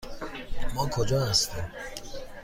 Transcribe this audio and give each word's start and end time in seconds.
ما 0.75 0.89
کجا 0.91 1.25
هستیم؟ 1.29 1.71